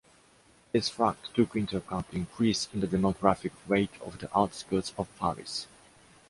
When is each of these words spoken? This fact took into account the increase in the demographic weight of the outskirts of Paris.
This 0.71 0.89
fact 0.89 1.31
took 1.35 1.55
into 1.55 1.77
account 1.77 2.09
the 2.09 2.17
increase 2.17 2.67
in 2.73 2.79
the 2.79 2.87
demographic 2.87 3.51
weight 3.67 3.91
of 4.03 4.17
the 4.17 4.35
outskirts 4.35 4.95
of 4.97 5.07
Paris. 5.19 5.67